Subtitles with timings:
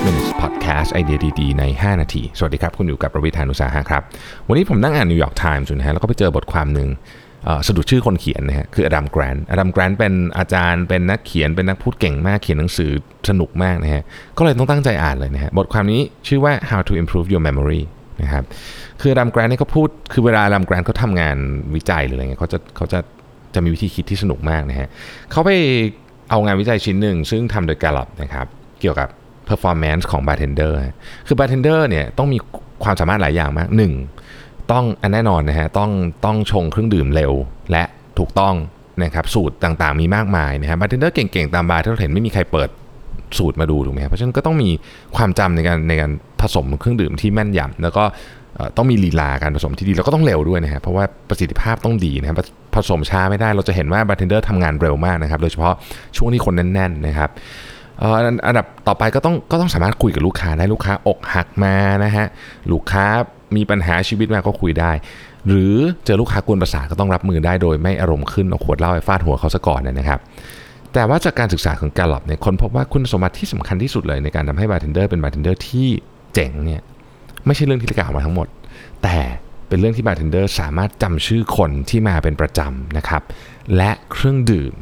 [0.00, 4.02] 5 minutes podcast ไอเดียดีๆ ใน 5 นาที สวัสดีครับ คุณอยู่กับผมรวิศ หาญอุตสาหะครับ
[4.48, 6.88] วันนี้ผมนั่งอ่านนิวยอร์กไทมส์อยู่นะฮะ แล้วก็ไปเจอบทความหนึ่ง
[7.66, 12.90] สะดุดชื่อคนเขียนนะฮะ คืออดัมแกรนต์อดัมแกรนต์เป็นอาจารย์ เป็นนักเขียน เป็นนักพูดเก่งมาก เขียนหนังสือ
[13.28, 14.02] สนุกมากนะฮะ
[14.38, 17.82] ก็เลยต้องตั้งใจอ่านเลยนะฮะ บทความนี้ชื่อว่า how to improve your memory
[18.22, 18.44] นะครับ
[19.00, 21.36] คืออดัมแกรนต์นี่เขาพูด คือเวลาอดัมแกรนต์เขาทำงาน
[21.74, 22.98] วิจัยหรืออะไรเงี้ยเขาจะเขาจะ
[23.54, 24.88] จะมีวิธีคิดที่สนุกมากนะฮะ
[25.32, 25.50] เขาไป
[26.30, 28.46] เอางานวิจัยชิ้นหนึ่งซึ่งทำโดย Gallup นะครับ
[28.80, 29.08] เกี่ยวกับ
[29.50, 30.72] performance ของ bartender
[31.26, 32.38] คือ bartender เนี่ยต้องมี
[32.84, 33.92] ความสามารถหลายอย่างมากหนึ่ง
[34.72, 35.90] ต้องอันแน่นอนนะฮะต้อง
[36.24, 37.32] ต้องชงเครื่องดื่มเร็ว
[37.70, 37.84] และ
[38.18, 38.54] ถูกต้อง
[39.02, 42.68] นะครับสูตรต่างๆมีมากมายนะฮะ bartender เก่งๆ ตามบาร์ที่เราเห็นไม่มีใครเปิด
[43.38, 44.70] สูตรมาดูถูกไหมครับเพราะฉะนั้นก็ต้องมี
[45.16, 48.04] ความจำในการในการผสมเครื่องดื่มที่แม่นยำแล้วก็
[48.76, 52.36] ต้องมีลีลาการผสมที่ดีแล้วก็ต้องเร็วด้วยนะฮะเพราะว่าประสิทธิภาพต้องดีนะครับ
[52.74, 55.74] ผสมช้าไม่ได้เราจะเห็นว่าบาร์เทนเดอร์ทำงานเร็วมากนะครับโดยเฉพาะ
[56.16, 57.30] ช่วงที่คนแน่นๆนะครับ
[58.46, 62.26] อันดับต่อไปก็ต้องก็ต้องสามารถคุยกับลูกค้าได้ลูกค้าอกหักมานะฮะ
[62.72, 63.06] ลูกค้า
[63.56, 64.92] มีปัญหาชีวิตมาก็คุยได้
[65.48, 70.20] หรือเจอลูกค้ากวนประสาทก็ต้องรับมือได้โดยไม่อารมณ์ขึ้นเอาขวดเหล้าไปฟาดหัวเขาซะก่อนนะครับ
[70.94, 75.88] แต่ว่าจากการศึกษาของกาล o บเนี่ยคนพบว่าคุณสมบัติที่สำคัญที่สุดเลยในการทำให้บาร์เทนเดอร์เป็นบาร์เทนเดอร์ที่
[76.34, 76.80] เจ๋งเนี่ย
[77.46, 78.48] ไม่ใช่เรื่องที่กล่าวมาทั้งหมด
[79.02, 79.16] แต่
[79.68, 83.22] เป็นเรื่องที่บาร์เทนเดอร์สามารถจำชื่อคนที่มาเป็นประจำนะครับ
[83.76, 84.74] และเครื่องดื่ม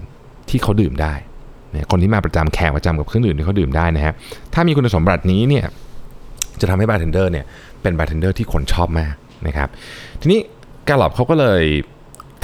[0.48, 1.14] ที่เขาดื่มได้
[1.90, 4.14] คนที่มาประจำแขกประจำกับเครื่องดื่มที่เขาดื่มได้นะฮะ
[4.54, 5.64] ถ้ามีคุณสมบัตินี้เนี่ย
[6.60, 7.44] จะทำให้บาร์เทนเดอร์เนี่ย
[7.82, 9.14] เป็นบาร์เทนเดอร์ที่คนชอบมาก
[9.46, 9.68] นะครับ
[10.20, 10.40] ทีนี้
[10.88, 11.64] กาล o บเขาก็เลย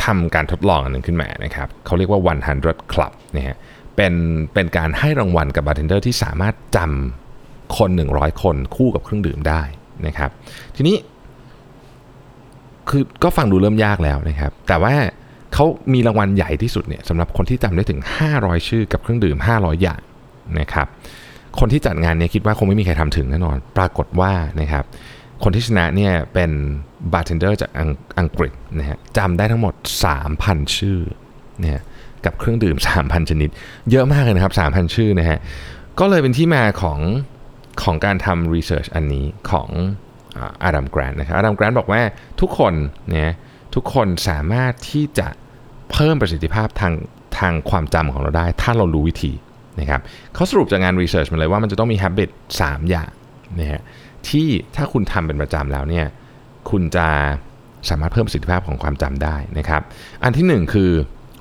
[0.04, 2.20] ทำการทดลองอันหนึ่งขึ้นมานะครับเขาเรียกว่า
[2.60, 3.56] 100 Club นะฮะ
[3.96, 4.14] เป็น
[4.54, 9.62] เป็นการให้รางวัลกับบาร์เทนเดอร์ที่สามารถจำคน 100 คนคู่กับเครื่องดื่มได้
[10.06, 10.30] นะครับ
[10.76, 10.96] ทีนี้
[12.88, 14.94] คือก็ฟังดูเริ่มยากแล้วนะครับ แต่ว่า
[15.54, 18.00] เขามีรางวัลใหญ่ที่สุดเนี่ยสำหรับคนที่จำได้ถึง
[18.34, 20.00] 500 ชื่อกับเครื่องดื่ม 500 อย่าง
[20.60, 20.86] นะครับ
[21.60, 24.84] คนที่จัดงานเนี่ยคิดว่าคงไม่มีใครทำถึงแน่นอน ปรากฏว่านะครับ
[25.42, 26.50] คนที่ชนะเนี่ยเป็น
[27.12, 27.70] บาร์เทนเดอร์จาก
[28.18, 29.74] อังกฤษนะฮะจำได้ทั้งหมด
[30.24, 30.98] 3,000 ชื่อ
[31.60, 31.82] เนะฮะ
[32.24, 33.48] กับเครื่องดื่ม 3,000 ชนิด
[33.90, 35.38] เยอะมากเลยนะครับ 3,000 ชื่อนะฮะ
[36.00, 37.00] ก็เลยเป็นที่มาของ
[37.82, 39.68] ของการทำรีเสิร์ชอันนี้ของ
[40.62, 42.02] อาดัมแกรนต์นะครับอาดัมแกรนต์บอกว่า
[42.40, 42.74] ทุกคน
[43.08, 43.32] เนี่ย
[43.74, 45.28] ทุกคนสามารถที่จะ
[45.94, 46.92] เพิ่มประสิทธิภาพทาง
[47.38, 49.32] ทางความจำของเราได้ ถ้าเรารู้วิธี
[49.80, 50.00] นะครับ
[50.34, 53.10] เขาสรุปจากงานรีเสิร์ชมาเลยว่ามันจะต้องมี habit 3 อย่าง
[53.60, 53.82] นะฮะ
[54.28, 56.06] ที่ถ้าคุณทำเป็นประจำแล้วเนี่ย
[56.70, 57.06] คุณจะ
[57.88, 59.82] สามารถเพิ่มประสิทธิภาพของความจำได้นะครับ
[60.24, 60.90] อันที่หนึ่งคือ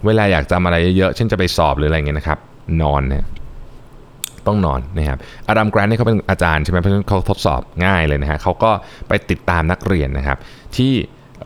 [0.05, 2.39] เวลาอยากจำอะไรเยอะๆ เช่นจะไปสอบหรืออะไรเงี้ยนะครับ
[2.81, 3.25] นอนเนี่ย
[4.47, 8.71] ต้องนอนนะครับอาดัมแกรนต์นี่เขาเป็นอาจารย์ใช่ไหมเพราะฉะนั้นเขาทดสอบง่ายเลยนะฮะเขาก็
[9.07, 10.37] ไปติดตามนักเรียนนะครับ
[10.77, 10.93] ที่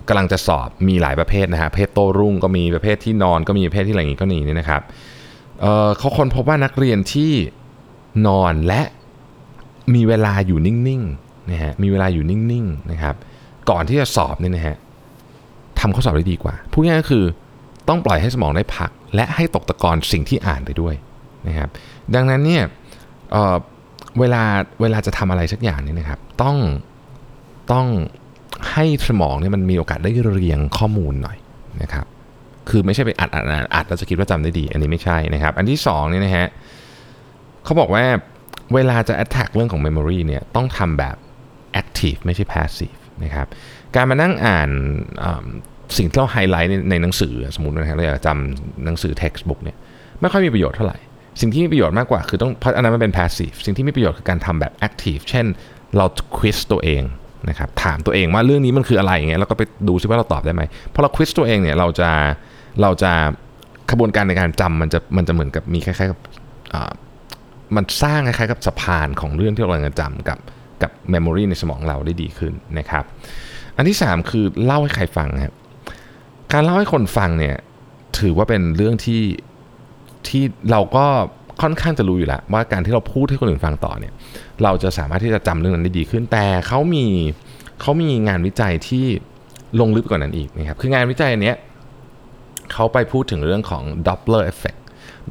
[0.08, 4.82] กำลังจะสอบมีหลายประเภทนะฮะประเภทโต้รุ่งก็มีประเภทที่นอนก็มีประเภทที่อะไรอย่างงี้ก็มีนี่นะครับ
[5.62, 7.32] เเขาค้นพบว่านักเรียนที่
[8.28, 8.82] นอนและ
[9.96, 13.16] มีเวลาอยู่นิ่งๆนะฮะมีเวลาอยู่นิ่งๆนะครับ
[13.70, 14.76] ก่อนที่จะสอบเนี่ยนะฮะ
[15.80, 17.26] ทำข้อสอบได้ดีกว่าพูดง่ายๆก็คือ
[17.88, 20.96] ต้องปล่อยให้สมองได้พัก และให้ตกตะกอนสิ่งที่อ่านไปด้วย
[21.48, 21.70] นะครับ
[22.16, 22.64] ดังนั้นเนี่ย
[23.32, 24.44] เเวลา
[24.82, 26.58] เวลาจะทำอะไรสักอย่างเนี่ยนะครับ ต้อง
[27.72, 27.88] ต้อง
[28.72, 31.38] ให้สมองเนี่ยมันมีโอกาสได้เรียงข้อมูลหน่อย
[31.82, 32.06] นะครับ
[32.70, 36.48] คือไม่ใช่ไปอัดอัดอัดอัดแล้วจะคิดว่าจำได้ดี อันนี้ไม่ใช่นะครับ อันที่สองเนี่ยนะฮะ
[37.64, 38.06] เขาบอกว่า
[38.74, 41.16] เวลาจะ attack เรื่องของ memory เนี่ยต้องทำแบบ
[41.82, 43.48] active ไม่ใช่ passive นะครับ
[43.96, 44.70] การมานั่งอ่าน
[45.98, 49.78] สิ่งที่เราไฮไลท์ในในหนังสือสมมตินะฮะเราอยากจำหนังสือ textbook เนี่ย
[50.22, 50.98] ไม่ค่อยมีประโยชน์เท่าไหร่
[51.42, 55.46] สิ่งที่มีประโยชน์มากกว่าคือต้องเพราะอันนั้นมันเป็น passive สิ่งที่มีประโยชน์คือการทำแบบ active เช่น
[55.98, 56.06] เรา
[56.38, 57.04] quiz ตัวเอง
[57.50, 60.64] นะครับถามตัวเองว่าเรื่องนี้มันคืออะไรอย่างเงี้ยแล้วก็ไปดูซิว่าเราตอบได้ไหม
[60.94, 62.10] พอเรา quiz ตัวเองเนี่ยเราจะ
[62.82, 63.12] เราจะ
[63.90, 66.20] กระบวนการในการจำมันจะมันจะเหมือนกับมีคล้ายๆกับ
[67.76, 70.40] มันสร้างคล้ายๆกับสะพานของเรื่องที่เรากำลังจำกับ
[70.82, 73.04] กับ memory ในสมองเราได้ดีขึ้นนะครับ
[73.78, 75.56] อันที่ 3 คือเล่าให้ใครฟังครับ
[76.54, 77.56] การเล่าให้คนฟังเนี่ย
[78.20, 79.22] ถือว่าเป็นเรื่องที่
[80.28, 81.06] ที่เราก็
[81.62, 84.14] ค่อนข้างจะรู้อยู่แล้วว่าการที่เราพูดให้คนอื่นฟังต่อเนี่ย
[84.64, 87.06] เราจะสามารถที่จะจำเรื่องนั้นได้ดีขึ้น แต่เขามี
[87.82, 89.06] เขามีงานวิจัยที่
[89.80, 91.56] ลงลึกกว่านั้นอีกนะครับ คืองานวิจัยอันเนี้ย
[92.74, 94.80] เขาไปพูดถึงเรื่องของ Doppler effect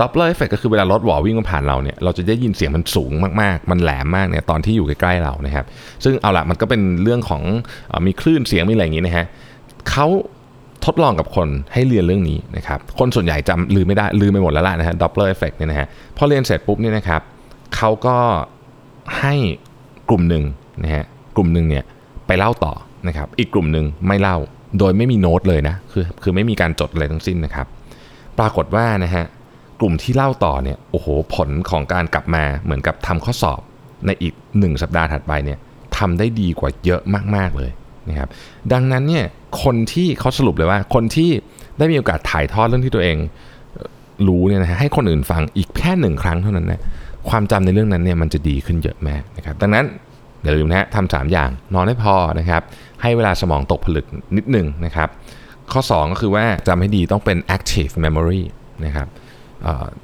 [0.00, 5.64] Doppler effect ก็คือเวลารถหวอวิ่งมาผ่านเราเนี่ย เราจะได้ยินเสียงมันสูงมากๆ มันแหลมมากเนี่ยตอนที่อยู่ใกล้ๆเรานะครับ
[6.04, 7.42] ซึ่งเอาละมันก็เป็นเรื่องของ
[7.90, 9.26] ออมีคลื่นเสียงมีอะไรอย่างนี้นะฮะ
[9.90, 10.06] เขา
[10.86, 15.86] ทดลองกับคนให้เรียนเรื่องนี้นะครับ คนส่วนใหญ่จำลืมไม่ได้ลืมไปหมดแล้วล่ะนะฮะ Doppler effect เนี่ยนะฮะ
[16.16, 17.20] พอเรียนเสร็จปุ๊บเนี่ยนะครับ
[17.76, 18.16] เขาก็
[19.20, 19.34] ให้
[20.08, 20.44] กลุ่มหนึ่ง
[20.82, 21.04] นะฮะ
[21.36, 21.84] กลุ่มหนึ่งเนี่ย
[22.26, 22.74] ไปเล่าต่อ
[23.08, 24.36] นะครับอีกกลุ่มหนึ่งไม่เล่า
[24.78, 27.66] โดยไม่มีโน้ตเลยนะคือคือไม่มีการจดอะไรทั้งสิ้นนะครับ
[28.38, 29.24] ปรากฏว่านะฮะ
[29.80, 33.60] กลุ่มที่เล่าต่อเนี่ยโอ้โหผลของการกลับมาเหมือนกับทำข้อสอบ
[34.06, 35.58] ในอีก 1 สัปดาห์ถัดไปเนี่ย
[35.98, 37.02] ทำได้ดีกว่าเยอะ
[37.36, 37.70] มาก ๆ เลย
[38.08, 38.28] นะครับ
[38.72, 39.24] ดังนั้นเนี่ย
[39.62, 41.30] คนที่เขาสรุปเลยว่า คนที่
[41.78, 43.16] ได้มีโอกาสถ่ายทอดเรื่องที่ตัวเอง
[44.28, 46.82] รู้เนี่ยนะฮะให้คนอื่นฟังอีกแค่หนึ่งครั้งเท่านั้นนะ
[47.28, 49.84] ความจำในเรื่องนั้นเนี่ยมันจะดีขึ้นเยอะมากนะครับดังนั้น
[50.42, 52.62] อย่าลืมนะฮะทำสามอย่างนอนให้พอนะครับ
[53.02, 54.06] ให้เวลาสมองตกผลึก
[54.36, 55.08] นิดหนึ่งนะครับ
[55.72, 58.42] ข้อ 2 ก็คือว่าจำให้ดีต้องเป็น active memory
[58.84, 59.08] นะครับ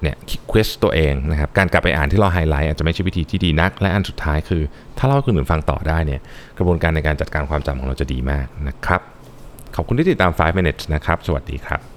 [0.03, 0.17] เนี่ย
[0.51, 4.63] ควิสตัวเองนะครับการกลับไปอ่านที่เราไฮไลท์อาจจะไม่ใช่วิธีที่ดีนัก และอันสุดท้ายคือ
[4.99, 6.21] ถ้าเล่าให้คนอื่นฟังต่อได้เนี่ย
[6.59, 9.01] กระบวนการในการจัดการความจำของเราจะดีมากนะครับ
[9.77, 11.92] ขอบคุณที่ติดตาม 5 minutes นะครับ สวัสดีครับ